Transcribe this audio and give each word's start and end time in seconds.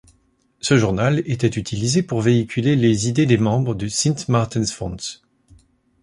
Ce 0.61 0.77
journal 0.79 1.21
était 1.29 1.45
utilisé 1.59 2.01
pour 2.01 2.21
véhiculer 2.21 2.75
les 2.75 3.07
idées 3.07 3.27
des 3.27 3.37
membres 3.37 3.75
du 3.75 3.87
Sint-Maartensfonds. 3.87 5.21